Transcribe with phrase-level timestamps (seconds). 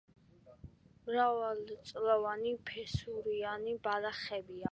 [1.09, 4.59] მრავალწლოვანი ფესურიანი ბალახებია.